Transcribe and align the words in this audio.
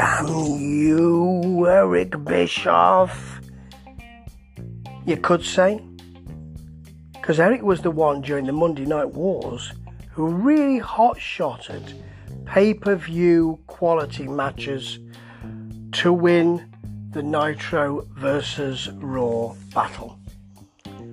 Damn 0.00 0.28
you, 0.58 1.66
Eric 1.68 2.24
Bischoff. 2.24 3.42
You 5.04 5.18
could 5.18 5.44
say. 5.44 5.78
Because 7.12 7.38
Eric 7.38 7.60
was 7.60 7.82
the 7.82 7.90
one 7.90 8.22
during 8.22 8.46
the 8.46 8.52
Monday 8.52 8.86
Night 8.86 9.10
Wars 9.10 9.74
who 10.10 10.28
really 10.28 10.78
hot 10.78 11.20
shotted 11.20 12.02
pay 12.46 12.72
per 12.72 12.96
view 12.96 13.58
quality 13.66 14.26
matches 14.26 15.00
to 15.92 16.14
win 16.14 16.74
the 17.10 17.22
Nitro 17.22 18.08
versus 18.12 18.88
Raw 19.02 19.54
battle. 19.74 20.18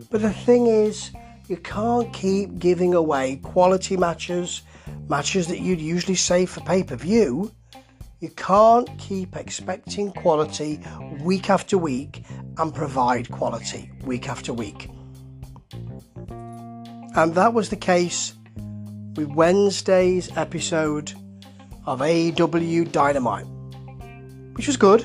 But 0.10 0.22
the 0.22 0.32
thing 0.32 0.68
is, 0.68 1.12
you 1.50 1.58
can't 1.58 2.14
keep 2.14 2.58
giving 2.58 2.94
away 2.94 3.36
quality 3.44 3.98
matches, 3.98 4.62
matches 5.10 5.48
that 5.48 5.60
you'd 5.60 5.82
usually 5.82 6.16
save 6.16 6.52
for 6.52 6.62
pay 6.62 6.84
per 6.84 6.96
view. 6.96 7.52
You 8.20 8.30
can't 8.30 8.90
keep 8.98 9.36
expecting 9.36 10.12
quality 10.12 10.80
week 11.22 11.52
after 11.52 11.78
week 11.78 12.24
and 12.58 12.74
provide 12.74 13.30
quality 13.30 13.92
week 14.06 14.28
after 14.28 14.54
week. 14.54 14.90
And 17.16 17.36
that 17.36 17.54
was 17.54 17.70
the 17.70 17.76
case 17.76 18.34
with 19.16 19.28
Wednesday's 19.28 20.36
episode 20.36 21.14
of 21.86 22.00
AEW 22.00 22.92
Dynamite, 22.92 23.46
which 24.56 24.66
was 24.66 24.78
good. 24.78 25.02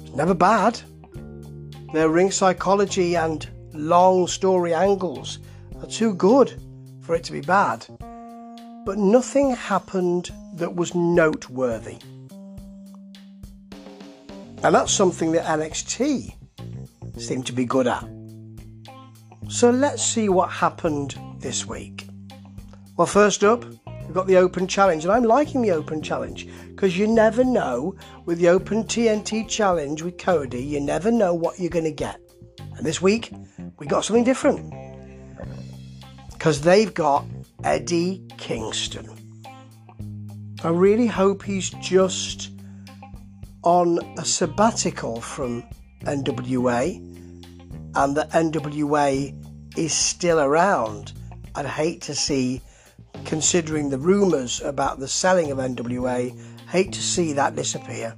It's 0.00 0.14
never 0.16 0.32
bad. 0.32 0.80
Their 1.92 2.08
ring 2.08 2.30
psychology 2.30 3.16
and 3.16 3.46
long 3.74 4.28
story 4.28 4.72
angles 4.72 5.40
are 5.82 5.86
too 5.86 6.14
good 6.14 6.54
for 7.02 7.14
it 7.14 7.24
to 7.24 7.32
be 7.32 7.42
bad. 7.42 7.84
But 8.86 8.96
nothing 8.96 9.54
happened 9.54 10.30
that 10.60 10.76
was 10.76 10.94
noteworthy. 10.94 11.96
And 14.62 14.74
that's 14.74 14.92
something 14.92 15.32
that 15.32 15.44
NXT 15.46 16.34
seemed 17.18 17.46
to 17.46 17.52
be 17.52 17.64
good 17.64 17.86
at. 17.86 18.06
So 19.48 19.70
let's 19.70 20.04
see 20.04 20.28
what 20.28 20.50
happened 20.50 21.18
this 21.38 21.66
week. 21.66 22.06
Well, 22.96 23.06
first 23.06 23.42
up, 23.42 23.64
we've 23.64 24.12
got 24.12 24.26
the 24.26 24.36
Open 24.36 24.68
Challenge, 24.68 25.02
and 25.04 25.12
I'm 25.12 25.24
liking 25.24 25.62
the 25.62 25.70
Open 25.70 26.02
Challenge 26.02 26.46
because 26.68 26.96
you 26.96 27.06
never 27.06 27.42
know 27.42 27.96
with 28.26 28.38
the 28.38 28.48
Open 28.48 28.84
TNT 28.84 29.48
Challenge 29.48 30.02
with 30.02 30.18
Cody, 30.18 30.62
you 30.62 30.80
never 30.80 31.10
know 31.10 31.34
what 31.34 31.58
you're 31.58 31.70
going 31.70 31.84
to 31.84 31.90
get. 31.90 32.20
And 32.76 32.84
this 32.84 33.00
week, 33.00 33.32
we 33.78 33.86
got 33.86 34.04
something 34.04 34.24
different 34.24 34.72
because 36.32 36.60
they've 36.60 36.92
got 36.92 37.24
Eddie 37.64 38.22
Kingston. 38.36 39.19
I 40.62 40.68
really 40.68 41.06
hope 41.06 41.42
he's 41.42 41.70
just 41.70 42.50
on 43.62 43.98
a 44.18 44.24
sabbatical 44.26 45.22
from 45.22 45.64
NWA 46.00 46.96
and 47.94 48.16
that 48.16 48.30
NWA 48.32 49.34
is 49.78 49.94
still 49.94 50.38
around. 50.38 51.14
I'd 51.54 51.64
hate 51.64 52.02
to 52.02 52.14
see, 52.14 52.60
considering 53.24 53.88
the 53.88 53.96
rumours 53.96 54.60
about 54.60 54.98
the 54.98 55.08
selling 55.08 55.50
of 55.50 55.56
NWA, 55.56 56.38
hate 56.68 56.92
to 56.92 57.02
see 57.02 57.32
that 57.32 57.56
disappear. 57.56 58.14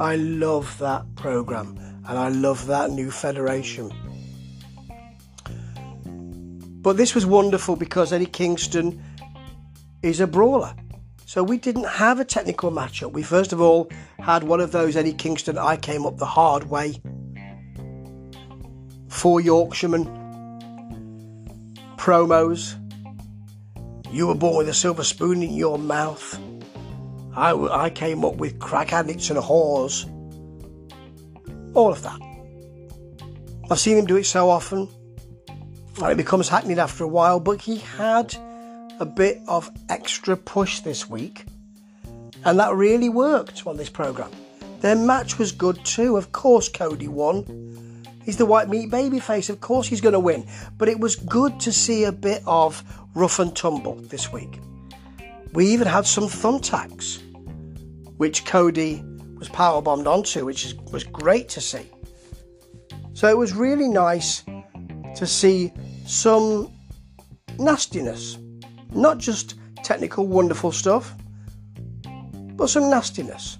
I 0.00 0.16
love 0.16 0.76
that 0.78 1.04
programme 1.14 1.78
and 2.08 2.18
I 2.18 2.28
love 2.28 2.66
that 2.66 2.90
new 2.90 3.12
federation. 3.12 3.92
But 6.82 6.96
this 6.96 7.14
was 7.14 7.24
wonderful 7.24 7.76
because 7.76 8.12
Eddie 8.12 8.26
Kingston 8.26 9.00
is 10.02 10.18
a 10.18 10.26
brawler. 10.26 10.74
So 11.28 11.42
we 11.42 11.58
didn't 11.58 11.84
have 11.84 12.20
a 12.20 12.24
technical 12.24 12.70
matchup. 12.72 13.12
We 13.12 13.22
first 13.22 13.52
of 13.52 13.60
all 13.60 13.90
had 14.18 14.44
one 14.44 14.62
of 14.62 14.72
those 14.72 14.96
Eddie 14.96 15.12
Kingston 15.12 15.58
I 15.58 15.76
came 15.76 16.06
up 16.06 16.16
the 16.16 16.24
hard 16.24 16.70
way. 16.70 17.02
Four 19.08 19.42
Yorkshiremen. 19.42 20.06
Promos. 21.98 22.76
You 24.10 24.28
were 24.28 24.36
born 24.36 24.56
with 24.56 24.70
a 24.70 24.72
silver 24.72 25.04
spoon 25.04 25.42
in 25.42 25.52
your 25.52 25.78
mouth. 25.78 26.40
I, 27.36 27.52
I 27.52 27.90
came 27.90 28.24
up 28.24 28.36
with 28.36 28.58
crack 28.58 28.94
addicts 28.94 29.28
and 29.28 29.38
whores. 29.38 30.06
All 31.74 31.92
of 31.92 32.02
that. 32.04 32.18
I've 33.70 33.78
seen 33.78 33.98
him 33.98 34.06
do 34.06 34.16
it 34.16 34.24
so 34.24 34.48
often. 34.48 34.88
And 36.00 36.10
it 36.10 36.16
becomes 36.16 36.48
hackneyed 36.48 36.78
after 36.78 37.04
a 37.04 37.08
while, 37.08 37.38
but 37.38 37.60
he 37.60 37.76
had 37.76 38.34
a 39.00 39.06
bit 39.06 39.40
of 39.48 39.70
extra 39.88 40.36
push 40.36 40.80
this 40.80 41.08
week, 41.08 41.44
and 42.44 42.58
that 42.58 42.74
really 42.74 43.08
worked 43.08 43.66
on 43.66 43.76
this 43.76 43.88
program. 43.88 44.30
Their 44.80 44.96
match 44.96 45.38
was 45.38 45.52
good 45.52 45.84
too. 45.84 46.16
Of 46.16 46.32
course, 46.32 46.68
Cody 46.68 47.08
won. 47.08 47.44
He's 48.24 48.36
the 48.36 48.46
white 48.46 48.68
meat 48.68 48.90
babyface. 48.90 49.50
Of 49.50 49.60
course, 49.60 49.88
he's 49.88 50.00
going 50.00 50.12
to 50.12 50.20
win. 50.20 50.46
But 50.76 50.88
it 50.88 51.00
was 51.00 51.16
good 51.16 51.58
to 51.60 51.72
see 51.72 52.04
a 52.04 52.12
bit 52.12 52.42
of 52.46 52.82
rough 53.14 53.38
and 53.38 53.56
tumble 53.56 53.94
this 53.94 54.32
week. 54.32 54.60
We 55.52 55.66
even 55.68 55.88
had 55.88 56.06
some 56.06 56.24
thumbtacks, 56.24 57.20
which 58.18 58.44
Cody 58.44 59.02
was 59.36 59.48
power 59.48 59.80
bombed 59.80 60.06
onto, 60.06 60.44
which 60.44 60.74
was 60.92 61.04
great 61.04 61.48
to 61.50 61.60
see. 61.60 61.86
So 63.14 63.28
it 63.28 63.36
was 63.36 63.54
really 63.54 63.88
nice 63.88 64.44
to 65.16 65.26
see 65.26 65.72
some 66.06 66.72
nastiness 67.58 68.38
not 68.92 69.18
just 69.18 69.54
technical, 69.82 70.26
wonderful 70.26 70.72
stuff, 70.72 71.14
but 72.56 72.68
some 72.68 72.90
nastiness. 72.90 73.58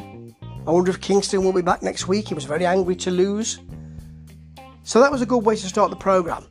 I 0.00 0.70
wonder 0.70 0.90
if 0.90 1.00
Kingston 1.00 1.44
will 1.44 1.52
be 1.52 1.62
back 1.62 1.82
next 1.82 2.08
week. 2.08 2.28
He 2.28 2.34
was 2.34 2.44
very 2.44 2.64
angry 2.64 2.96
to 2.96 3.10
lose. 3.10 3.58
So 4.82 5.00
that 5.00 5.12
was 5.12 5.20
a 5.20 5.26
good 5.26 5.44
way 5.44 5.56
to 5.56 5.66
start 5.66 5.90
the 5.90 5.96
programme. 5.96 6.46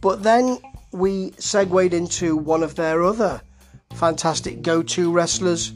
But 0.00 0.22
then 0.22 0.58
we 0.92 1.32
segued 1.38 1.94
into 1.94 2.36
one 2.36 2.62
of 2.62 2.74
their 2.74 3.02
other 3.04 3.40
fantastic 3.94 4.62
go 4.62 4.82
to 4.82 5.12
wrestlers, 5.12 5.72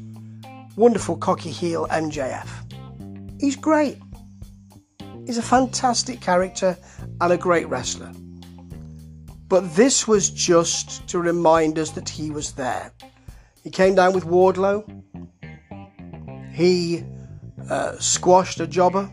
wonderful 0.77 1.17
cocky 1.17 1.51
heel 1.51 1.87
MJF. 1.91 2.49
He's 3.41 3.57
great. 3.57 3.99
He's 5.27 5.39
a 5.39 5.43
fantastic 5.43 6.21
character 6.21 6.77
and 7.21 7.33
a 7.33 7.37
great 7.37 7.69
wrestler. 7.69 8.13
But 9.49 9.77
this 9.77 10.09
was 10.09 10.31
just 10.31 11.07
to 11.09 11.19
remind 11.19 11.79
us 11.79 11.91
that 11.91 12.09
he 12.09 12.31
was 12.31 12.53
there. 12.53 12.93
He 13.63 13.71
came 13.71 13.95
down 13.95 14.13
with 14.13 14.25
Wardlow. 14.25 14.85
He 16.53 17.05
uh, 17.71 17.97
squashed 17.99 18.61
a 18.61 18.67
jobber. 18.67 19.11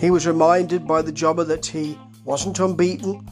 He 0.00 0.10
was 0.10 0.26
reminded 0.26 0.86
by 0.86 1.02
the 1.02 1.12
jobber 1.12 1.44
that 1.44 1.64
he 1.64 1.98
wasn't 2.24 2.58
unbeaten 2.58 3.28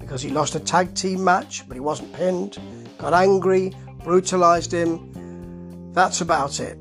because 0.00 0.22
he 0.22 0.30
lost 0.30 0.54
a 0.54 0.60
tag 0.60 0.94
team 0.94 1.22
match, 1.22 1.68
but 1.68 1.74
he 1.74 1.80
wasn't 1.80 2.12
pinned. 2.12 2.58
Got 2.98 3.14
angry, 3.14 3.72
brutalized 4.02 4.72
him. 4.72 5.92
That's 5.92 6.20
about 6.20 6.58
it. 6.58 6.78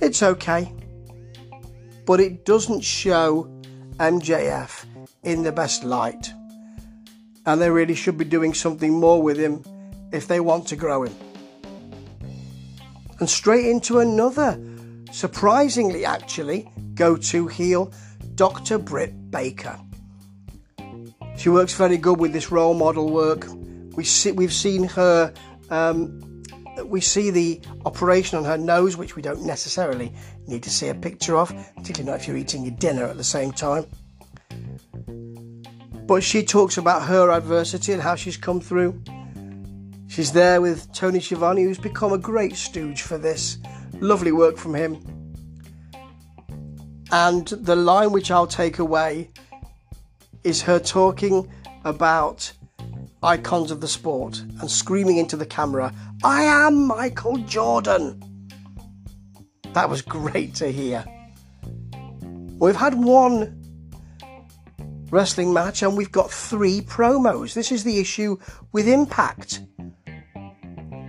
It's 0.00 0.22
okay. 0.22 0.72
But 2.06 2.20
it 2.20 2.44
doesn't 2.44 2.82
show 2.82 3.50
MJF 3.98 4.84
in 5.22 5.42
the 5.42 5.52
best 5.52 5.84
light. 5.84 6.32
And 7.44 7.60
they 7.60 7.70
really 7.70 7.94
should 7.94 8.18
be 8.18 8.24
doing 8.24 8.54
something 8.54 8.92
more 8.92 9.22
with 9.22 9.38
him 9.38 9.62
if 10.12 10.26
they 10.26 10.40
want 10.40 10.66
to 10.68 10.76
grow 10.76 11.04
him. 11.04 11.14
And 13.18 13.30
straight 13.30 13.66
into 13.66 14.00
another, 14.00 14.60
surprisingly 15.10 16.04
actually, 16.04 16.70
go 16.94 17.16
to 17.16 17.46
heel, 17.46 17.92
Dr. 18.34 18.78
Britt 18.78 19.30
Baker. 19.30 19.78
She 21.36 21.48
works 21.48 21.74
very 21.74 21.96
good 21.96 22.18
with 22.18 22.32
this 22.32 22.50
role 22.50 22.74
model 22.74 23.10
work. 23.10 23.46
We 23.94 24.04
see, 24.04 24.32
we've 24.32 24.52
seen 24.52 24.84
her, 24.84 25.32
um, 25.70 26.35
we 26.84 27.00
see 27.00 27.30
the 27.30 27.60
operation 27.84 28.38
on 28.38 28.44
her 28.44 28.58
nose, 28.58 28.96
which 28.96 29.16
we 29.16 29.22
don't 29.22 29.42
necessarily 29.42 30.12
need 30.46 30.62
to 30.62 30.70
see 30.70 30.88
a 30.88 30.94
picture 30.94 31.36
of, 31.36 31.48
particularly 31.76 32.10
not 32.10 32.20
if 32.20 32.28
you're 32.28 32.36
eating 32.36 32.64
your 32.64 32.74
dinner 32.76 33.04
at 33.04 33.16
the 33.16 33.24
same 33.24 33.52
time. 33.52 33.86
But 36.06 36.22
she 36.22 36.44
talks 36.44 36.76
about 36.78 37.02
her 37.02 37.30
adversity 37.30 37.92
and 37.92 38.02
how 38.02 38.14
she's 38.14 38.36
come 38.36 38.60
through. 38.60 39.02
She's 40.08 40.32
there 40.32 40.60
with 40.60 40.92
Tony 40.92 41.20
Schiavone, 41.20 41.62
who's 41.64 41.78
become 41.78 42.12
a 42.12 42.18
great 42.18 42.56
stooge 42.56 43.02
for 43.02 43.18
this. 43.18 43.58
Lovely 44.00 44.32
work 44.32 44.56
from 44.56 44.74
him. 44.74 45.02
And 47.10 47.46
the 47.46 47.76
line 47.76 48.12
which 48.12 48.30
I'll 48.30 48.46
take 48.46 48.78
away 48.78 49.30
is 50.44 50.62
her 50.62 50.78
talking 50.78 51.52
about 51.84 52.52
icons 53.22 53.70
of 53.70 53.80
the 53.80 53.88
sport 53.88 54.40
and 54.60 54.70
screaming 54.70 55.16
into 55.16 55.36
the 55.36 55.46
camera, 55.46 55.92
I 56.24 56.42
am 56.42 56.86
Michael 56.86 57.38
Jordan. 57.38 58.22
That 59.72 59.88
was 59.90 60.02
great 60.02 60.54
to 60.56 60.70
hear. 60.70 61.04
We've 62.58 62.76
had 62.76 62.94
one 62.94 63.62
wrestling 65.10 65.52
match 65.52 65.82
and 65.82 65.96
we've 65.96 66.12
got 66.12 66.30
three 66.30 66.80
promos. 66.80 67.54
This 67.54 67.70
is 67.70 67.84
the 67.84 67.98
issue 67.98 68.38
with 68.72 68.88
Impact. 68.88 69.60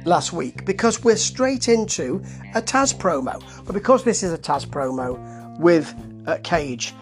last 0.06 0.32
week 0.32 0.66
because 0.66 1.04
we're 1.04 1.18
straight 1.18 1.68
into 1.68 2.24
a 2.56 2.62
Taz 2.62 2.96
promo. 2.96 3.44
But 3.66 3.74
because 3.74 4.04
this 4.04 4.24
is 4.24 4.32
a 4.34 4.38
Taz 4.38 4.66
promo 4.66 5.60
with 5.60 5.94
uh, 6.26 6.38
Cage 6.44 6.94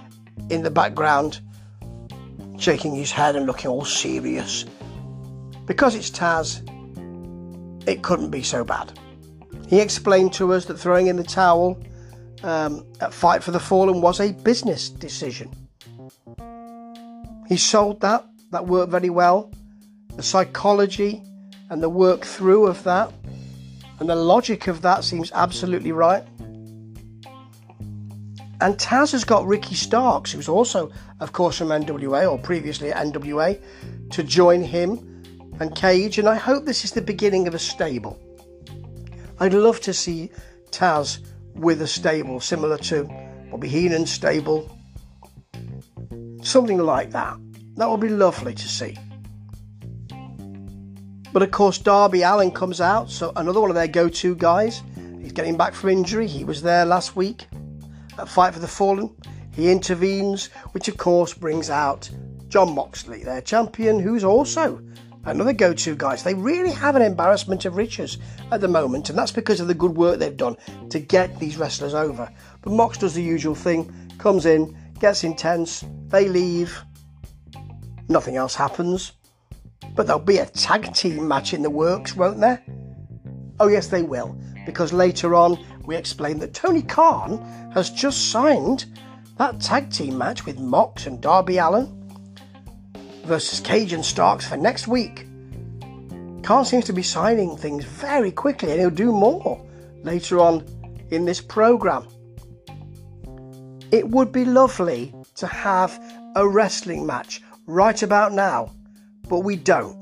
in 0.50 0.64
the 0.64 0.72
background, 0.72 1.40
shaking 2.58 2.96
his 2.96 3.12
head 3.12 3.36
and 3.36 3.46
looking 3.46 3.70
all 3.70 3.86
serious, 3.86 4.66
because 5.66 5.96
it's 5.96 6.10
Taz, 6.10 6.62
it 7.88 8.04
couldn't 8.04 8.30
be 8.30 8.44
so 8.44 8.64
bad. 8.64 8.98
He 9.68 9.80
explained 9.80 10.34
to 10.34 10.54
us 10.54 10.66
that 10.66 10.78
throwing 10.78 11.08
in 11.08 11.16
the 11.16 11.24
towel 11.24 11.82
um, 12.44 12.86
at 13.02 13.14
Fight 13.14 13.44
for 13.44 13.52
the 13.52 13.60
Fallen 13.60 14.02
was 14.02 14.20
a 14.20 14.32
business 14.32 14.90
decision. 14.90 15.52
He 17.48 17.58
sold 17.58 18.02
that, 18.02 18.26
that 18.52 18.66
worked 18.66 18.92
very 18.92 19.10
well. 19.10 19.52
The 20.16 20.24
psychology 20.24 21.24
and 21.70 21.82
the 21.82 21.90
work 21.90 22.26
through 22.26 22.68
of 22.68 22.84
that 22.84 23.12
and 24.00 24.10
the 24.10 24.16
logic 24.16 24.68
of 24.68 24.82
that 24.82 25.04
seems 25.04 25.32
absolutely 25.34 25.92
right. 25.92 26.24
And 28.62 28.78
Taz 28.78 29.12
has 29.12 29.24
got 29.24 29.46
Ricky 29.46 29.76
Starks, 29.76 30.32
who's 30.32 30.48
also, 30.48 30.92
of 31.20 31.34
course, 31.34 31.58
from 31.58 31.68
NWA 31.70 32.32
or 32.32 32.38
previously 32.38 32.92
at 32.92 33.06
NWA, 33.06 33.62
to 34.12 34.24
join 34.24 34.62
him 34.62 35.15
and 35.60 35.76
Cage. 35.76 36.18
And 36.18 36.28
I 36.28 36.36
hope 36.36 36.66
this 36.66 36.84
is 36.84 36.92
the 36.92 37.02
beginning 37.02 37.48
of 37.48 37.54
a 37.54 37.60
stable. 37.60 38.20
I'd 39.40 39.54
love 39.54 39.80
to 39.82 39.94
see 39.94 40.32
Taz 40.72 41.20
with 41.54 41.82
a 41.82 41.88
stable 41.88 42.40
similar 42.40 42.78
to 42.78 43.04
Bobby 43.52 43.68
Heenan's 43.68 44.12
stable. 44.12 44.70
Something 46.42 46.80
like 46.80 47.12
that. 47.12 47.38
That 47.76 47.90
would 47.90 48.00
be 48.00 48.10
lovely 48.10 48.54
to 48.54 48.68
see. 48.68 48.98
But 51.34 51.44
of 51.44 51.52
course, 51.52 51.78
Darby 51.78 52.22
Allin 52.22 52.52
comes 52.52 52.80
out, 52.80 53.12
so 53.12 53.34
another 53.36 53.60
one 53.60 53.70
of 53.70 53.76
their 53.76 53.90
go 53.90 54.08
to 54.08 54.36
guys. 54.36 54.82
He's 55.22 55.34
getting 55.34 55.58
back 55.58 55.74
from 55.74 55.90
injury. 55.90 56.28
He 56.28 56.46
was 56.46 56.62
there 56.62 56.86
last 56.86 57.18
week 57.18 57.48
at 58.18 58.30
Fight 58.30 58.54
for 58.54 58.62
the 58.62 58.68
Fallen. 58.68 59.14
He 59.52 59.70
intervenes, 59.70 60.48
which 60.72 60.88
of 60.88 60.96
course 60.96 61.34
brings 61.34 61.70
out 61.70 62.10
Jon 62.48 62.74
Moxley, 62.74 63.24
their 63.24 63.42
champion, 63.42 64.00
who's 64.00 64.24
also 64.24 64.82
another 65.26 65.54
go 65.54 65.74
to 65.74 65.96
guys. 65.96 66.24
They 66.24 66.34
really 66.34 66.72
have 66.72 66.96
an 66.96 67.02
embarrassment 67.02 67.66
of 67.66 67.76
riches 67.76 68.18
at 68.52 68.62
the 68.62 68.68
moment, 68.68 69.10
and 69.10 69.18
that's 69.18 69.32
because 69.32 69.60
of 69.60 69.68
the 69.68 69.74
good 69.74 69.96
work 69.96 70.20
they've 70.20 70.36
done 70.36 70.58
to 70.90 71.00
get 71.00 71.40
these 71.40 71.58
wrestlers 71.58 71.94
over. 71.94 72.32
But 72.62 72.74
Mox 72.74 72.98
does 72.98 73.14
the 73.14 73.24
usual 73.24 73.56
thing 73.56 73.92
comes 74.18 74.46
in, 74.46 74.78
gets 75.00 75.24
intense, 75.24 75.84
they 76.08 76.30
leave, 76.30 76.80
nothing 78.08 78.38
else 78.38 78.56
happens. 78.56 79.14
But 79.96 80.08
there'll 80.08 80.22
be 80.22 80.38
a 80.38 80.46
tag 80.46 80.94
team 80.94 81.28
match 81.28 81.54
in 81.54 81.62
the 81.62 81.70
works, 81.70 82.16
won't 82.16 82.40
there? 82.40 82.64
Oh, 83.60 83.68
yes, 83.68 83.88
they 83.88 84.04
will, 84.04 84.38
because 84.66 84.92
later 84.92 85.36
on 85.36 85.58
we 85.86 85.96
explain 85.96 86.40
that 86.40 86.54
Tony 86.54 86.82
Khan 86.82 87.38
has 87.74 87.90
just 87.90 88.32
signed 88.32 88.86
that 89.38 89.60
tag 89.62 89.92
team 89.92 90.18
match 90.18 90.46
with 90.46 90.60
Mox 90.60 91.08
and 91.08 91.22
Darby 91.22 91.58
Allin 91.58 91.95
versus 93.26 93.60
Cajun 93.60 94.04
Starks 94.04 94.48
for 94.48 94.58
next 94.58 94.88
week. 94.88 95.26
Khan 96.44 96.64
seems 96.66 96.86
to 96.86 96.94
be 96.94 97.04
signing 97.04 97.58
things 97.58 97.84
very 97.86 98.32
quickly 98.32 98.72
and 98.72 98.80
he'll 98.80 98.90
do 98.90 99.12
more 99.12 99.66
later 100.04 100.40
on 100.40 100.64
in 101.10 101.26
this 101.26 101.42
program. 101.42 102.08
It 103.92 104.08
would 104.10 104.32
be 104.32 104.46
lovely 104.46 105.14
to 105.36 105.48
have 105.48 106.00
a 106.36 106.48
wrestling 106.48 107.06
match 107.06 107.42
right 107.66 108.02
about 108.04 108.34
now 108.34 108.72
but 109.28 109.40
we 109.40 109.56
don't. 109.56 109.98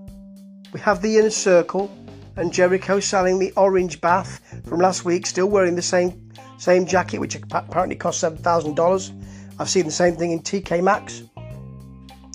We 0.73 0.79
have 0.81 1.01
the 1.01 1.17
inner 1.17 1.29
circle 1.29 1.95
and 2.35 2.51
Jericho 2.51 2.99
selling 2.99 3.39
the 3.39 3.51
orange 3.55 4.01
bath 4.01 4.41
from 4.65 4.79
last 4.79 5.05
week, 5.05 5.25
still 5.25 5.47
wearing 5.47 5.75
the 5.75 5.81
same 5.81 6.19
same 6.57 6.85
jacket, 6.85 7.19
which 7.19 7.35
apparently 7.35 7.95
cost 7.95 8.19
seven 8.19 8.37
thousand 8.37 8.75
dollars. 8.75 9.11
I've 9.59 9.69
seen 9.69 9.85
the 9.85 9.91
same 9.91 10.15
thing 10.15 10.31
in 10.31 10.39
TK 10.39 10.83
Maxx, 10.83 11.23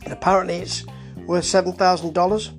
and 0.05 0.13
apparently 0.13 0.57
it's 0.57 0.85
worth 1.27 1.45
seven 1.45 1.73
thousand 1.73 2.15
dollars. 2.15 2.51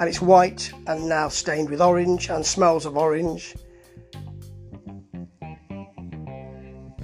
And 0.00 0.08
it's 0.08 0.22
white 0.22 0.72
and 0.86 1.08
now 1.08 1.28
stained 1.28 1.70
with 1.70 1.80
orange 1.80 2.30
and 2.30 2.46
smells 2.46 2.86
of 2.86 2.96
orange. 2.96 3.56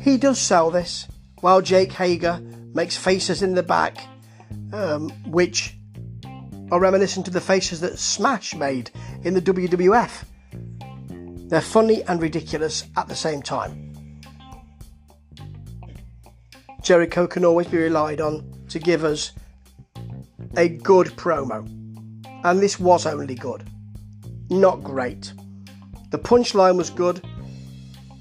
He 0.00 0.16
does 0.16 0.38
sell 0.38 0.70
this, 0.70 1.08
while 1.40 1.60
Jake 1.60 1.92
Hager 1.92 2.40
makes 2.72 2.96
faces 2.96 3.42
in 3.42 3.54
the 3.54 3.62
back, 3.62 3.96
um, 4.72 5.10
which 5.26 5.76
are 6.70 6.78
reminiscent 6.78 7.26
of 7.26 7.34
the 7.34 7.40
faces 7.40 7.80
that 7.80 7.98
Smash 7.98 8.54
made 8.54 8.90
in 9.24 9.34
the 9.34 9.42
WWF. 9.42 10.24
They're 11.48 11.60
funny 11.60 12.02
and 12.04 12.22
ridiculous 12.22 12.84
at 12.96 13.08
the 13.08 13.14
same 13.16 13.42
time. 13.42 14.20
Jericho 16.82 17.26
can 17.26 17.44
always 17.44 17.66
be 17.66 17.78
relied 17.78 18.20
on 18.20 18.53
to 18.74 18.78
give 18.78 19.04
us 19.04 19.32
a 20.56 20.68
good 20.68 21.06
promo, 21.16 21.66
and 22.44 22.60
this 22.60 22.78
was 22.78 23.06
only 23.06 23.34
good. 23.34 23.64
Not 24.50 24.84
great. 24.84 25.32
The 26.10 26.18
punchline 26.18 26.76
was 26.76 26.90
good. 26.90 27.26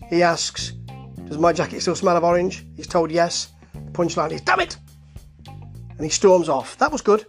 He 0.10 0.24
asks, 0.24 0.72
Does 1.26 1.38
my 1.38 1.52
jacket 1.52 1.82
still 1.82 1.96
smell 1.96 2.16
of 2.16 2.24
orange? 2.24 2.66
He's 2.78 2.88
told 2.88 3.12
yes. 3.12 3.50
The 3.74 3.92
punchline 3.92 4.32
is, 4.32 4.42
Damn 4.42 4.62
it! 4.62 4.78
And 5.48 6.02
he 6.02 6.10
storms 6.10 6.48
off. 6.48 6.78
That 6.78 6.92
was 6.92 7.02
good 7.02 7.26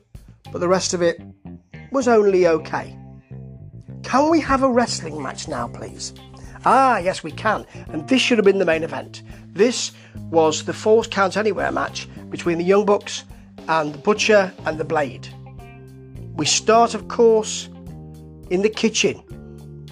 but 0.55 0.61
the 0.61 0.69
rest 0.69 0.95
of 0.95 1.03
it 1.03 1.21
was 1.91 2.07
only 2.07 2.47
okay. 2.47 2.97
Can 4.05 4.31
we 4.31 4.39
have 4.39 4.63
a 4.63 4.69
wrestling 4.69 5.21
match 5.21 5.49
now, 5.49 5.67
please? 5.67 6.15
Ah, 6.65 6.99
yes, 6.99 7.25
we 7.25 7.33
can. 7.33 7.67
And 7.89 8.09
this 8.09 8.23
should 8.23 8.39
have 8.39 8.45
been 8.45 8.61
the 8.61 8.65
main 8.65 8.85
event. 8.85 9.25
This 9.49 9.91
was 10.31 10.65
the 10.65 10.73
Falls 10.73 11.09
Count 11.09 11.37
Anywhere 11.37 11.73
match 11.73 12.09
between 12.35 12.59
the 12.59 12.65
Young 12.65 12.85
Bucks 12.85 13.23
and 13.69 13.95
the 13.95 13.99
Butcher 13.99 14.53
and 14.67 14.77
the 14.77 14.85
Blade. 14.85 15.29
We 16.35 16.47
start, 16.47 16.93
of 16.93 17.07
course, 17.07 17.69
in 18.51 18.61
the 18.63 18.69
kitchen 18.69 19.23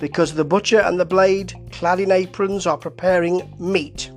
because 0.00 0.34
the 0.34 0.44
Butcher 0.44 0.80
and 0.80 0.98
the 0.98 1.04
Blade, 1.04 1.54
clad 1.70 2.00
in 2.00 2.10
aprons, 2.10 2.66
are 2.66 2.76
preparing 2.76 3.54
meat. 3.60 4.10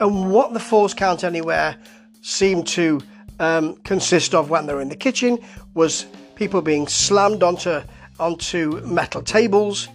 And 0.00 0.32
what 0.32 0.54
the 0.54 0.58
Falls 0.58 0.94
Count 0.94 1.22
Anywhere 1.22 1.76
seemed 2.22 2.66
to 2.68 3.02
um, 3.38 3.76
consist 3.82 4.34
of 4.34 4.48
when 4.48 4.64
they're 4.64 4.80
in 4.80 4.88
the 4.88 4.96
kitchen 4.96 5.38
was 5.74 6.06
people 6.34 6.62
being 6.62 6.88
slammed 6.88 7.42
onto 7.42 7.82
onto 8.18 8.80
metal 8.86 9.20
tables 9.20 9.86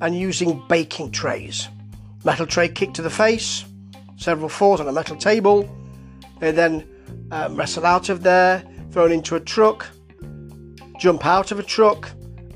and 0.00 0.16
using 0.16 0.62
baking 0.68 1.10
trays. 1.10 1.68
Metal 2.24 2.46
tray 2.46 2.68
kicked 2.68 2.94
to 2.94 3.02
the 3.02 3.10
face, 3.10 3.64
several 4.22 4.48
falls 4.48 4.80
on 4.80 4.88
a 4.88 4.92
metal 4.92 5.16
table. 5.16 5.68
They 6.40 6.52
then 6.52 6.88
um, 7.30 7.56
wrestle 7.56 7.84
out 7.84 8.08
of 8.08 8.22
there, 8.22 8.64
thrown 8.90 9.12
into 9.12 9.36
a 9.36 9.40
truck, 9.40 9.88
jump 10.98 11.26
out 11.26 11.50
of 11.50 11.58
a 11.58 11.62
truck. 11.62 12.10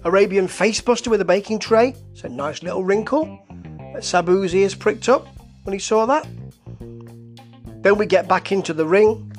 Arabian 0.04 0.46
facebuster 0.46 1.08
with 1.08 1.20
a 1.20 1.24
baking 1.24 1.58
tray. 1.58 1.94
It's 2.12 2.22
a 2.22 2.28
nice 2.28 2.62
little 2.62 2.84
wrinkle. 2.84 3.42
Sabu's 4.00 4.54
ears 4.54 4.74
pricked 4.74 5.08
up 5.08 5.26
when 5.64 5.72
he 5.72 5.78
saw 5.78 6.06
that. 6.06 6.26
Then 7.82 7.96
we 7.98 8.06
get 8.06 8.28
back 8.28 8.52
into 8.52 8.72
the 8.72 8.86
ring. 8.86 9.32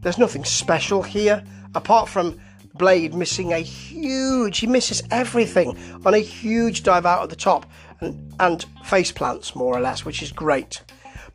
There's 0.00 0.18
nothing 0.18 0.44
special 0.44 1.02
here 1.02 1.44
apart 1.74 2.08
from 2.08 2.38
Blade 2.74 3.14
missing 3.14 3.52
a 3.52 3.58
huge, 3.58 4.58
he 4.58 4.66
misses 4.66 5.02
everything 5.10 5.76
on 6.04 6.14
a 6.14 6.18
huge 6.18 6.82
dive 6.82 7.06
out 7.06 7.22
at 7.22 7.30
the 7.30 7.36
top 7.36 7.66
and, 8.00 8.34
and 8.38 8.64
face 8.84 9.12
plants, 9.12 9.54
more 9.54 9.76
or 9.76 9.80
less, 9.80 10.04
which 10.04 10.22
is 10.22 10.32
great. 10.32 10.82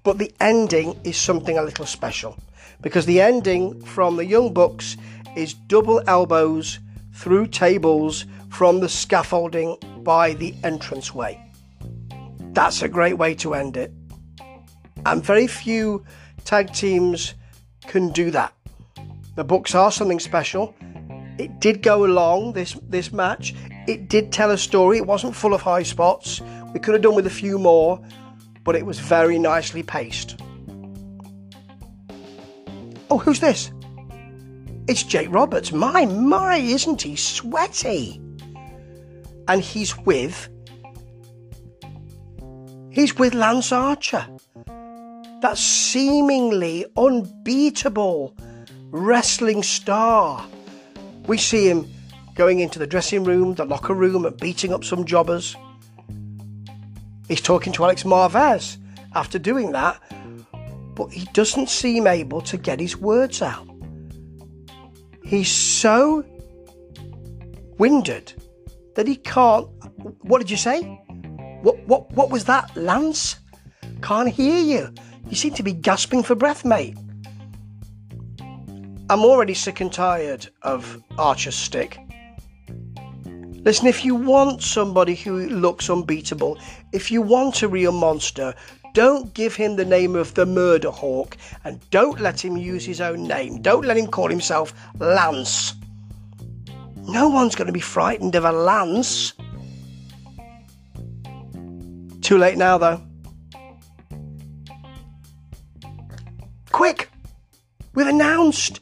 But 0.04 0.18
the 0.18 0.34
ending 0.40 1.00
is 1.04 1.18
something 1.18 1.58
a 1.58 1.64
little 1.64 1.86
special 1.86 2.38
because 2.82 3.06
the 3.06 3.22
ending 3.22 3.80
from 3.82 4.16
the 4.16 4.26
Young 4.26 4.54
Bucks 4.54 4.98
is 5.36 5.54
double 5.54 6.02
elbows 6.08 6.80
through 7.14 7.48
tables 7.48 8.26
from 8.50 8.80
the 8.80 8.90
scaffolding 8.90 9.78
by 10.00 10.34
the 10.34 10.56
entranceway. 10.64 11.40
That's 12.54 12.82
a 12.82 12.90
great 12.90 13.18
way 13.18 13.36
to 13.36 13.54
end 13.54 13.78
it. 13.78 13.94
And 15.06 15.24
very 15.24 15.48
few 15.48 16.04
tag 16.44 16.74
teams 16.74 17.36
can 17.88 18.10
do 18.12 18.32
that. 18.32 18.54
The 19.36 19.44
Bucks 19.44 19.74
are 19.76 19.92
something 19.92 20.20
special. 20.20 20.76
It 21.38 21.60
did 21.60 21.82
go 21.82 22.06
along 22.06 22.54
this 22.54 22.74
this 22.90 23.14
match. 23.14 23.56
It 23.88 24.10
did 24.10 24.32
tell 24.32 24.52
a 24.52 24.58
story. 24.58 24.98
It 24.98 25.08
wasn't 25.08 25.36
full 25.36 25.54
of 25.54 25.62
high 25.62 25.84
spots. 25.84 26.42
We 26.74 26.80
could 26.80 26.94
have 26.94 27.02
done 27.02 27.16
with 27.16 27.26
a 27.26 27.32
few 27.32 27.58
more, 27.58 28.00
but 28.64 28.76
it 28.76 28.86
was 28.86 29.00
very 29.00 29.40
nicely 29.40 29.84
paced. 29.84 30.40
Oh, 33.10 33.18
who's 33.18 33.40
this? 33.40 33.72
It's 34.88 35.04
Jake 35.04 35.32
Roberts. 35.32 35.72
My, 35.72 36.06
my, 36.06 36.58
isn't 36.58 37.02
he 37.02 37.16
sweaty? 37.16 38.22
And 39.48 39.62
he's 39.62 39.98
with. 39.98 40.50
He's 42.90 43.18
with 43.18 43.34
Lance 43.34 43.72
Archer. 43.72 44.26
That 45.42 45.58
seemingly 45.58 46.86
unbeatable 46.98 48.36
wrestling 48.92 49.64
star. 49.64 50.46
We 51.28 51.38
see 51.38 51.68
him 51.68 51.90
going 52.36 52.60
into 52.60 52.80
the 52.80 52.88
dressing 52.88 53.24
room, 53.24 53.56
the 53.56 53.66
locker 53.66 53.94
room, 53.94 54.26
and 54.26 54.38
beating 54.38 54.74
up 54.74 54.84
some 54.84 55.06
jobbers. 55.06 55.56
He's 57.32 57.40
talking 57.40 57.72
to 57.72 57.86
Alex 57.86 58.04
Marvez 58.04 58.76
after 59.16 59.40
doing 59.40 59.72
that, 59.72 60.02
but 60.96 61.14
he 61.14 61.24
doesn't 61.32 61.70
seem 61.70 62.06
able 62.06 62.42
to 62.42 62.58
get 62.58 62.78
his 62.78 62.98
words 62.98 63.42
out. 63.42 63.66
He's 65.24 65.50
so 65.50 66.26
winded 67.78 68.34
that 68.96 69.08
he 69.08 69.16
can't. 69.16 69.66
What 70.24 70.40
did 70.40 70.52
you 70.52 70.58
say? 70.58 70.82
What 71.62 71.80
what 71.88 72.12
what 72.12 72.32
was 72.32 72.44
that, 72.52 72.76
Lance? 72.76 73.38
Can't 74.02 74.28
hear 74.28 74.60
you. 74.60 74.94
You 75.30 75.38
seem 75.38 75.54
to 75.54 75.64
be 75.64 75.72
gasping 75.72 76.24
for 76.24 76.36
breath, 76.36 76.66
mate. 76.66 76.98
I'm 79.10 79.24
already 79.24 79.54
sick 79.54 79.80
and 79.80 79.94
tired 79.94 80.50
of 80.64 81.02
Archer's 81.18 81.56
stick. 81.56 81.98
Listen, 83.64 83.86
if 83.86 84.04
you 84.04 84.16
want 84.16 84.64
somebody 84.64 85.14
who 85.14 85.48
looks 85.50 85.88
unbeatable, 85.88 86.58
if 86.92 87.12
you 87.12 87.22
want 87.22 87.62
a 87.62 87.68
real 87.68 87.92
monster, 87.92 88.56
don't 88.94 89.34
give 89.36 89.56
him 89.56 89.76
the 89.76 89.86
name 89.86 90.16
of 90.16 90.34
the 90.34 90.46
Murderhawk 90.46 91.36
and 91.64 91.80
don't 91.92 92.20
let 92.20 92.44
him 92.44 92.58
use 92.58 92.84
his 92.84 93.00
own 93.00 93.28
name. 93.28 93.62
Don't 93.62 93.86
let 93.86 93.98
him 93.98 94.08
call 94.08 94.30
himself 94.30 94.74
Lance. 95.00 95.76
No 97.08 97.30
one's 97.30 97.54
going 97.54 97.68
to 97.68 97.74
be 97.74 97.80
frightened 97.80 98.34
of 98.34 98.46
a 98.46 98.52
lance. 98.52 99.34
Too 102.22 102.38
late 102.40 102.58
now, 102.58 102.80
though. 102.80 103.02
Quick! 106.72 107.12
We've 107.94 108.08
announced 108.08 108.80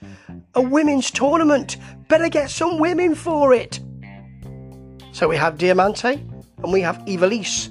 a 0.55 0.61
women's 0.61 1.11
tournament. 1.11 1.77
Better 2.07 2.29
get 2.29 2.49
some 2.49 2.77
women 2.79 3.15
for 3.15 3.53
it. 3.53 3.79
So 5.19 5.27
we 5.27 5.35
have 5.35 5.57
Diamante 5.57 6.13
and 6.63 6.71
we 6.71 6.79
have 6.79 6.95
Ivelisse. 6.99 7.67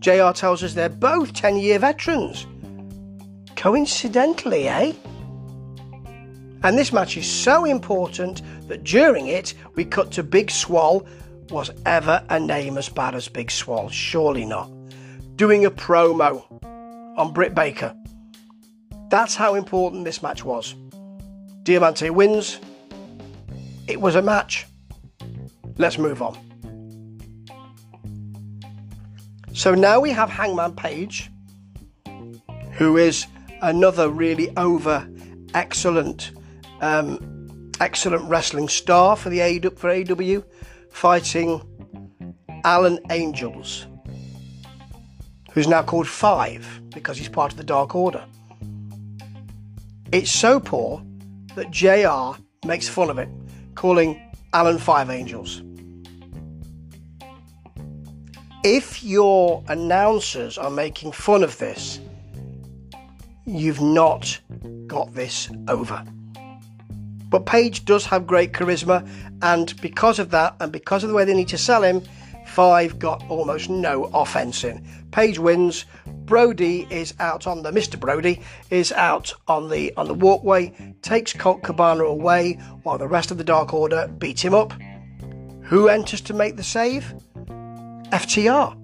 JR 0.00 0.36
tells 0.36 0.64
us 0.64 0.74
they're 0.74 0.88
both 0.88 1.32
10 1.32 1.58
year 1.58 1.78
veterans. 1.78 2.44
Coincidentally, 3.54 4.68
eh? 4.68 4.92
And 6.64 6.76
this 6.76 6.92
match 6.92 7.16
is 7.16 7.30
so 7.30 7.64
important 7.64 8.42
that 8.66 8.82
during 8.82 9.28
it 9.28 9.54
we 9.76 9.84
cut 9.84 10.10
to 10.10 10.24
Big 10.24 10.50
Swole. 10.50 11.06
Was 11.50 11.70
ever 11.86 12.20
a 12.30 12.40
name 12.40 12.76
as 12.76 12.88
bad 12.88 13.14
as 13.14 13.28
Big 13.28 13.52
Swole? 13.52 13.88
Surely 13.88 14.44
not. 14.44 14.68
Doing 15.36 15.64
a 15.64 15.70
promo 15.70 16.42
on 17.16 17.32
Britt 17.32 17.54
Baker. 17.54 17.94
That's 19.08 19.36
how 19.36 19.54
important 19.54 20.04
this 20.04 20.20
match 20.20 20.44
was. 20.44 20.74
Diamante 21.62 22.10
wins. 22.10 22.58
It 23.86 24.00
was 24.00 24.16
a 24.16 24.22
match. 24.22 24.66
Let's 25.78 25.96
move 25.96 26.20
on. 26.20 26.51
So 29.54 29.74
now 29.74 30.00
we 30.00 30.10
have 30.10 30.30
Hangman 30.30 30.74
Page, 30.76 31.30
who 32.72 32.96
is 32.96 33.26
another 33.60 34.08
really 34.08 34.54
over 34.56 35.06
excellent, 35.52 36.32
um, 36.80 37.70
excellent 37.78 38.24
wrestling 38.30 38.68
star 38.68 39.14
for 39.14 39.28
the 39.28 39.42
AW, 39.42 39.70
for 39.76 39.90
AW, 39.90 40.42
fighting 40.90 41.60
Alan 42.64 42.98
Angels, 43.10 43.86
who's 45.52 45.68
now 45.68 45.82
called 45.82 46.08
Five 46.08 46.80
because 46.94 47.18
he's 47.18 47.28
part 47.28 47.52
of 47.52 47.58
the 47.58 47.64
Dark 47.64 47.94
Order. 47.94 48.24
It's 50.12 50.30
so 50.30 50.60
poor 50.60 51.02
that 51.56 51.70
JR 51.70 52.40
makes 52.66 52.88
fun 52.88 53.10
of 53.10 53.18
it, 53.18 53.28
calling 53.74 54.18
Alan 54.54 54.78
Five 54.78 55.10
Angels. 55.10 55.62
If 58.64 59.02
your 59.02 59.64
announcers 59.68 60.56
are 60.56 60.70
making 60.70 61.12
fun 61.12 61.42
of 61.42 61.58
this, 61.58 61.98
you've 63.44 63.80
not 63.80 64.38
got 64.86 65.12
this 65.14 65.50
over. 65.68 66.04
But 67.28 67.46
Page 67.46 67.84
does 67.84 68.04
have 68.06 68.26
great 68.26 68.52
charisma, 68.52 69.08
and 69.42 69.80
because 69.80 70.18
of 70.18 70.30
that, 70.30 70.54
and 70.60 70.70
because 70.70 71.02
of 71.02 71.08
the 71.08 71.16
way 71.16 71.24
they 71.24 71.34
need 71.34 71.48
to 71.48 71.58
sell 71.58 71.82
him, 71.82 72.02
Five 72.52 72.98
got 72.98 73.24
almost 73.30 73.70
no 73.70 74.04
offense 74.12 74.62
in. 74.62 74.86
Page 75.10 75.38
wins. 75.38 75.86
Brodie 76.26 76.86
is 76.90 77.14
out 77.18 77.46
on 77.46 77.62
the 77.62 77.70
Mr. 77.70 77.98
Brodie 77.98 78.42
is 78.68 78.92
out 78.92 79.32
on 79.48 79.70
the 79.70 79.94
on 79.96 80.06
the 80.06 80.14
walkway, 80.14 80.94
takes 81.00 81.32
Colt 81.32 81.62
Cabana 81.62 82.04
away 82.04 82.54
while 82.82 82.98
the 82.98 83.08
rest 83.08 83.30
of 83.30 83.38
the 83.38 83.44
Dark 83.44 83.72
Order 83.72 84.06
beat 84.18 84.44
him 84.44 84.54
up. 84.54 84.74
Who 85.62 85.88
enters 85.88 86.20
to 86.22 86.34
make 86.34 86.56
the 86.56 86.62
save? 86.62 87.14
FTR. 88.12 88.76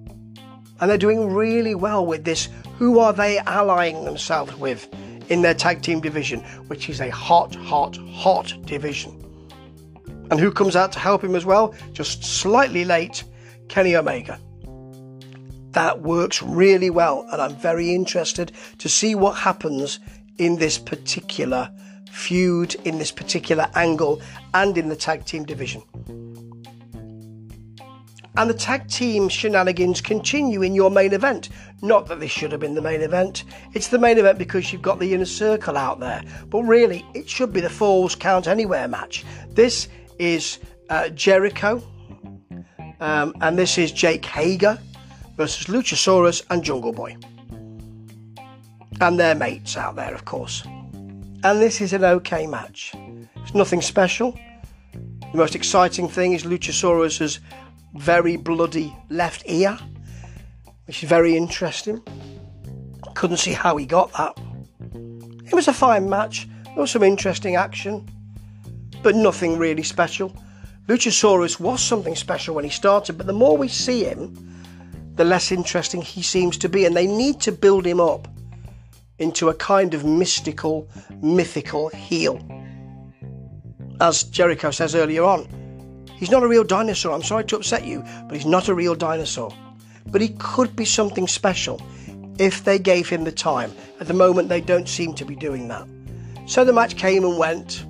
And 0.81 0.91
they're 0.91 0.99
doing 0.99 1.33
really 1.33 1.75
well 1.75 2.05
with 2.05 2.25
this. 2.25 2.49
Who 2.79 2.99
are 2.99 3.13
they 3.13 3.39
allying 3.41 4.05
themselves 4.05 4.55
with 4.57 4.89
in 5.29 5.43
their 5.43 5.55
tag 5.55 5.83
team 5.83 6.01
division, 6.01 6.41
which 6.69 6.89
is 6.89 7.01
a 7.01 7.11
hot, 7.11 7.55
hot, 7.55 7.97
hot 8.11 8.55
division? 8.65 9.15
And 10.31 10.39
who 10.39 10.51
comes 10.51 10.77
out 10.77 10.93
to 10.93 10.99
help 10.99 11.23
him 11.23 11.35
as 11.35 11.45
well? 11.45 11.75
Just 11.93 12.25
slightly 12.25 12.85
late 12.85 13.25
Kenny 13.69 13.97
Omega. 13.97 14.39
That 15.73 16.01
works 16.01 16.43
really 16.43 16.91
well, 16.91 17.27
and 17.31 17.41
I'm 17.43 17.57
very 17.57 17.95
interested 17.95 18.53
to 18.79 18.89
see 18.89 19.15
what 19.15 19.33
happens 19.33 20.01
in 20.39 20.57
this 20.57 20.79
particular 20.79 21.71
feud, 22.11 22.75
in 22.85 22.99
this 22.99 23.11
particular 23.11 23.69
angle, 23.75 24.23
and 24.55 24.79
in 24.79 24.89
the 24.89 24.97
tag 24.97 25.25
team 25.25 25.45
division. 25.45 25.83
And 28.39 28.49
the 28.49 28.55
tag 28.55 28.87
team 28.87 29.29
shenanigans 29.29 30.01
continue 30.01 30.63
in 30.63 30.73
your 30.73 30.93
main 30.93 31.13
event. 31.13 31.49
Not 31.83 32.07
that 32.07 32.21
this 32.21 32.31
should 32.31 32.53
have 32.53 32.61
been 32.61 32.77
the 32.77 32.81
main 32.81 33.01
event. 33.01 33.43
It's 33.75 33.89
the 33.89 33.99
main 33.99 34.17
event 34.17 34.39
because 34.39 34.73
you've 34.73 34.81
got 34.81 35.01
the 35.01 35.13
inner 35.13 35.25
circle 35.25 35.77
out 35.77 35.99
there. 35.99 36.23
But 36.49 36.63
really, 36.63 37.05
it 37.15 37.29
should 37.29 37.53
be 37.53 37.61
the 37.61 37.69
Falls 37.69 38.15
Count 38.15 38.47
Anywhere 38.47 38.87
match. 38.87 39.25
This 39.51 39.89
is 40.21 40.61
uh, 40.89 41.09
Jericho 41.09 41.83
um, 43.01 43.35
and 43.41 43.59
this 43.59 43.77
is 43.77 43.91
Jake 43.91 44.25
Hager 44.25 44.79
versus 45.37 45.67
Luchasaurus 45.67 46.45
and 46.49 46.63
Jungle 46.63 46.93
Boy. 46.93 47.17
And 49.01 49.19
their 49.19 49.35
mates 49.35 49.77
out 49.77 49.97
there, 49.97 50.15
of 50.15 50.27
course. 50.27 50.63
And 50.65 51.61
this 51.61 51.81
is 51.81 51.93
an 51.93 52.05
okay 52.05 52.47
match. 52.47 52.95
It's 53.37 53.55
nothing 53.55 53.83
special. 53.83 54.39
The 54.93 55.37
most 55.37 55.57
exciting 55.57 56.09
thing 56.09 56.35
is 56.35 56.45
Luchasaurus's 56.45 57.41
very 57.95 58.37
bloody 58.37 58.97
left 59.11 59.43
ear, 59.47 59.79
which 60.87 61.03
is 61.03 61.09
very 61.09 61.37
interesting. 61.37 62.03
Couldn't 63.15 63.39
see 63.39 63.53
how 63.53 63.77
he 63.77 63.87
got 63.87 64.13
that. 64.13 64.39
It 65.47 65.55
was 65.55 65.69
a 65.69 65.73
fine 65.73 66.09
match. 66.09 66.49
There 66.65 66.77
was 66.77 66.91
some 66.91 67.03
interesting 67.03 67.57
action, 67.57 68.09
but 69.03 69.17
nothing 69.17 69.59
really 69.59 69.83
special. 69.83 70.37
Luchasaurus 70.87 71.59
was 71.61 71.83
something 71.83 72.15
special 72.15 72.55
when 72.55 72.65
he 72.65 72.71
started, 72.71 73.19
but 73.19 73.27
the 73.27 73.33
more 73.33 73.57
we 73.57 73.69
see 73.69 74.05
him, 74.05 74.35
the 75.17 75.25
less 75.25 75.51
interesting 75.51 76.01
he 76.01 76.23
seems 76.23 76.57
to 76.59 76.69
be, 76.69 76.85
and 76.85 76.97
they 76.97 77.07
need 77.07 77.41
to 77.41 77.53
build 77.53 77.85
him 77.85 78.01
up 78.01 78.29
into 79.19 79.49
a 79.49 79.55
kind 79.55 79.95
of 79.95 80.05
mystical, 80.05 80.89
mythical 81.21 81.89
heel. 81.89 82.41
As 84.01 84.23
Jericho 84.23 84.71
says 84.71 84.95
earlier 84.95 85.25
on, 85.25 85.49
he's 86.19 86.31
not 86.31 86.43
a 86.43 86.49
real 86.49 86.65
dinosaur. 86.65 87.13
I'm 87.13 87.23
sorry 87.23 87.45
to 87.45 87.57
upset 87.57 87.85
you, 87.85 88.05
but 88.27 88.37
he's 88.37 88.47
not 88.47 88.69
a 88.69 88.75
real 88.75 88.95
dinosaur. 88.95 89.55
But 90.07 90.21
he 90.21 90.31
could 90.39 90.75
be 90.77 90.85
something 90.85 91.27
special 91.27 91.81
if 92.39 92.65
they 92.65 92.79
gave 92.79 93.09
him 93.09 93.25
the 93.25 93.33
time. 93.33 93.73
At 94.01 94.07
the 94.07 94.15
moment, 94.15 94.49
they 94.49 94.61
don't 94.61 94.89
seem 94.89 95.15
to 95.15 95.25
be 95.25 95.37
doing 95.37 95.69
that. 95.69 95.87
So 96.47 96.65
the 96.65 96.73
match 96.73 96.97
came 96.97 97.25
and 97.25 97.39
went. 97.39 97.85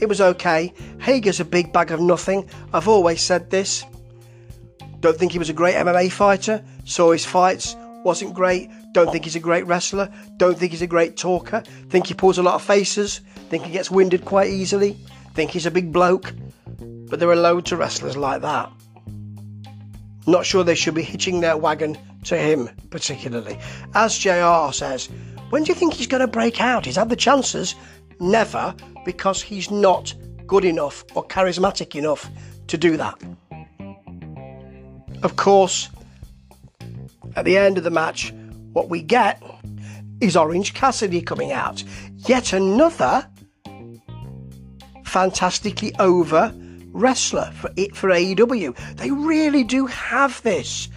It 0.00 0.08
was 0.08 0.20
okay. 0.20 0.72
Hager's 0.98 1.40
a 1.40 1.44
big 1.44 1.72
bag 1.72 1.90
of 1.90 2.00
nothing. 2.00 2.48
I've 2.72 2.88
always 2.88 3.20
said 3.20 3.50
this. 3.50 3.84
Don't 5.00 5.16
think 5.16 5.32
he 5.32 5.38
was 5.38 5.50
a 5.50 5.54
great 5.54 5.74
MMA 5.74 6.12
fighter. 6.12 6.64
Saw 6.84 7.12
his 7.12 7.24
fights. 7.24 7.74
Wasn't 8.04 8.34
great. 8.34 8.70
Don't 8.92 9.10
think 9.10 9.24
he's 9.24 9.36
a 9.36 9.40
great 9.40 9.66
wrestler. 9.66 10.12
Don't 10.36 10.56
think 10.58 10.72
he's 10.72 10.82
a 10.82 10.86
great 10.86 11.16
talker. 11.16 11.62
Think 11.88 12.06
he 12.06 12.14
pulls 12.14 12.38
a 12.38 12.42
lot 12.42 12.54
of 12.54 12.62
faces. 12.62 13.20
Think 13.50 13.64
he 13.64 13.72
gets 13.72 13.90
winded 13.90 14.24
quite 14.24 14.48
easily. 14.48 14.96
Think 15.34 15.50
he's 15.50 15.66
a 15.66 15.70
big 15.70 15.92
bloke. 15.92 16.32
But 17.08 17.20
there 17.20 17.30
are 17.30 17.36
loads 17.36 17.72
of 17.72 17.78
wrestlers 17.78 18.16
like 18.16 18.42
that. 18.42 18.70
Not 20.26 20.44
sure 20.44 20.64
they 20.64 20.74
should 20.74 20.94
be 20.94 21.02
hitching 21.02 21.40
their 21.40 21.56
wagon 21.56 21.96
to 22.24 22.36
him, 22.36 22.68
particularly. 22.90 23.58
As 23.94 24.18
JR 24.18 24.72
says, 24.72 25.08
when 25.50 25.62
do 25.62 25.68
you 25.68 25.74
think 25.74 25.94
he's 25.94 26.08
going 26.08 26.20
to 26.20 26.26
break 26.26 26.60
out? 26.60 26.84
He's 26.84 26.96
had 26.96 27.08
the 27.08 27.16
chances. 27.16 27.74
Never, 28.18 28.74
because 29.04 29.40
he's 29.40 29.70
not 29.70 30.14
good 30.46 30.64
enough 30.64 31.04
or 31.14 31.24
charismatic 31.26 31.94
enough 31.94 32.28
to 32.66 32.76
do 32.76 32.96
that. 32.96 33.20
Of 35.22 35.36
course, 35.36 35.88
at 37.36 37.44
the 37.44 37.56
end 37.56 37.78
of 37.78 37.84
the 37.84 37.90
match, 37.90 38.32
what 38.72 38.88
we 38.88 39.02
get 39.02 39.42
is 40.20 40.36
Orange 40.36 40.74
Cassidy 40.74 41.22
coming 41.22 41.52
out. 41.52 41.84
Yet 42.16 42.52
another 42.52 43.28
fantastically 45.04 45.94
over 45.98 46.52
wrestler 46.96 47.50
for 47.52 47.68
for 47.94 48.10
AEW. 48.10 48.76
They 48.96 49.10
really 49.10 49.64
do 49.64 49.86
have 49.86 50.42
this. 50.42 50.88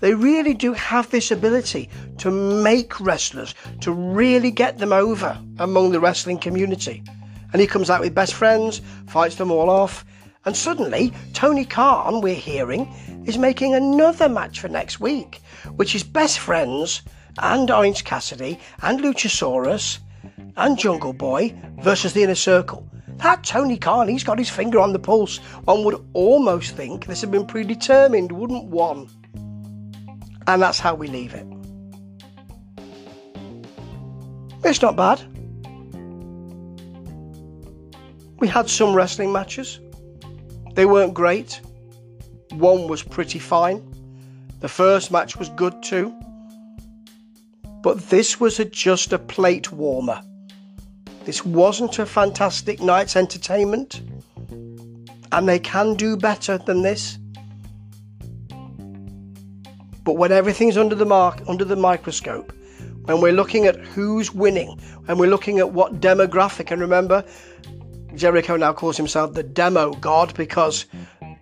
They 0.00 0.14
really 0.14 0.54
do 0.54 0.72
have 0.72 1.10
this 1.10 1.30
ability 1.30 1.88
to 2.18 2.30
make 2.30 2.98
wrestlers, 2.98 3.54
to 3.82 3.92
really 3.92 4.50
get 4.50 4.78
them 4.78 4.92
over 4.92 5.38
among 5.58 5.92
the 5.92 6.00
wrestling 6.00 6.38
community. 6.38 7.04
And 7.52 7.60
he 7.60 7.68
comes 7.68 7.88
out 7.88 8.00
with 8.00 8.14
best 8.14 8.34
friends, 8.34 8.80
fights 9.06 9.36
them 9.36 9.52
all 9.52 9.70
off, 9.70 10.04
and 10.44 10.56
suddenly 10.56 11.12
Tony 11.34 11.64
Khan, 11.64 12.20
we're 12.20 12.34
hearing, 12.34 12.92
is 13.26 13.38
making 13.38 13.74
another 13.74 14.28
match 14.28 14.58
for 14.58 14.68
next 14.68 14.98
week, 14.98 15.40
which 15.76 15.94
is 15.94 16.02
best 16.02 16.40
friends 16.40 17.02
and 17.38 17.70
Orange 17.70 18.04
Cassidy 18.04 18.58
and 18.82 19.00
Luchasaurus 19.00 19.98
and 20.56 20.78
Jungle 20.78 21.12
Boy 21.12 21.54
versus 21.80 22.12
the 22.12 22.24
Inner 22.24 22.34
Circle. 22.34 22.88
That 23.16 23.44
Tony 23.44 23.76
Khan, 23.76 24.08
he's 24.08 24.24
got 24.24 24.38
his 24.38 24.50
finger 24.50 24.80
on 24.80 24.92
the 24.92 24.98
pulse. 24.98 25.38
One 25.64 25.84
would 25.84 26.04
almost 26.12 26.74
think 26.74 27.06
this 27.06 27.20
had 27.20 27.30
been 27.30 27.46
predetermined, 27.46 28.32
wouldn't 28.32 28.64
one? 28.64 29.08
And 30.46 30.60
that's 30.60 30.80
how 30.80 30.94
we 30.94 31.08
leave 31.08 31.34
it. 31.34 31.46
It's 34.64 34.82
not 34.82 34.96
bad. 34.96 35.22
We 38.38 38.48
had 38.48 38.68
some 38.68 38.94
wrestling 38.94 39.32
matches. 39.32 39.78
They 40.74 40.86
weren't 40.86 41.14
great. 41.14 41.60
One 42.50 42.88
was 42.88 43.02
pretty 43.02 43.38
fine. 43.38 43.88
The 44.60 44.68
first 44.68 45.10
match 45.10 45.36
was 45.36 45.48
good 45.50 45.82
too. 45.82 46.14
But 47.82 47.98
this 48.10 48.40
was 48.40 48.60
a, 48.60 48.64
just 48.64 49.12
a 49.12 49.18
plate 49.18 49.72
warmer. 49.72 50.22
This 51.24 51.44
wasn't 51.44 51.98
a 51.98 52.06
fantastic 52.06 52.80
night's 52.80 53.16
entertainment. 53.16 54.02
And 55.30 55.48
they 55.48 55.58
can 55.58 55.94
do 55.94 56.16
better 56.16 56.58
than 56.58 56.82
this. 56.82 57.18
But 60.04 60.16
when 60.16 60.32
everything's 60.32 60.76
under 60.76 60.96
the 60.96 61.06
mark 61.06 61.42
under 61.48 61.64
the 61.64 61.76
microscope, 61.76 62.52
when 63.04 63.20
we're 63.20 63.32
looking 63.32 63.66
at 63.66 63.76
who's 63.76 64.34
winning, 64.34 64.78
and 65.08 65.18
we're 65.18 65.30
looking 65.30 65.58
at 65.58 65.72
what 65.72 66.00
demographic, 66.00 66.70
and 66.70 66.80
remember, 66.80 67.24
Jericho 68.14 68.56
now 68.56 68.72
calls 68.72 68.96
himself 68.96 69.32
the 69.32 69.42
demo 69.42 69.92
god 69.94 70.34
because 70.34 70.86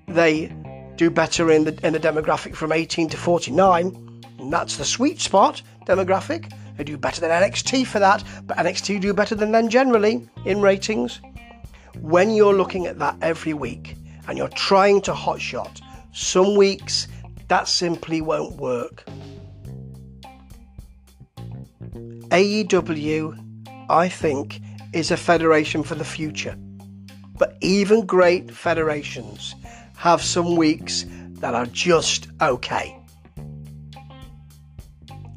they 0.09 0.55
do 0.97 1.11
better 1.11 1.51
in 1.51 1.65
the 1.65 1.87
in 1.87 1.95
the 1.95 2.01
demographic 2.01 2.55
from 2.55 2.73
18 2.73 3.09
to 3.09 3.17
49. 3.17 4.23
And 4.39 4.53
that's 4.53 4.77
the 4.77 4.85
sweet 4.85 5.21
spot 5.21 5.63
demographic. 5.87 6.53
They 6.81 6.85
do 6.85 6.97
better 6.97 7.21
than 7.21 7.31
NXT 7.31 7.87
for 7.87 7.99
that, 7.99 8.25
but 8.47 8.57
NXT 8.57 9.03
do 9.03 9.13
better 9.13 9.35
than 9.35 9.53
them 9.53 9.69
generally 9.69 10.27
in 10.47 10.63
ratings. 10.63 11.21
When 12.01 12.31
you're 12.31 12.55
looking 12.55 12.87
at 12.87 12.99
that 13.01 13.19
every 13.21 13.53
week 13.53 13.97
and 14.27 14.39
you're 14.39 14.49
trying 14.49 15.03
to 15.03 15.13
hotshot, 15.13 15.83
some 16.13 16.57
weeks 16.57 17.07
that 17.49 17.69
simply 17.69 18.23
won't 18.23 18.57
work. 18.57 19.05
AEW, 22.31 23.37
I 23.91 24.09
think, 24.09 24.63
is 24.95 25.11
a 25.11 25.19
federation 25.19 25.83
for 25.83 25.97
the 25.97 26.05
future. 26.07 26.57
But 27.39 27.59
even 27.61 28.07
great 28.07 28.51
federations 28.51 29.55
have 29.97 30.23
some 30.23 30.57
weeks 30.57 31.05
that 31.41 31.55
are 31.55 31.67
just 31.67 32.29
okay. 32.41 33.00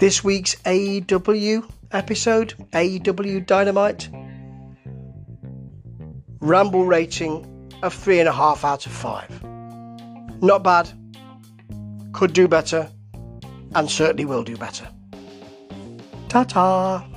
This 0.04 0.22
week's 0.22 0.56
AEW 0.66 1.64
episode, 1.94 2.56
AEW 2.74 3.46
Dynamite, 3.46 4.10
Ramble 6.42 6.86
rating 6.86 7.70
of 7.84 7.96
3.5 7.96 8.66
out 8.66 8.86
of 8.86 8.92
5. 8.92 10.42
Not 10.42 10.62
bad, 10.62 10.90
could 12.12 12.34
do 12.34 12.50
better, 12.50 12.92
and 13.76 13.90
certainly 13.90 14.26
will 14.26 14.44
do 14.44 14.58
better. 14.58 14.90
Ta 16.28 16.44
ta! 16.44 17.08